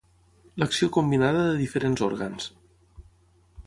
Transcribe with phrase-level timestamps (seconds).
[0.63, 2.53] L'acció combinada de diferents òrgans.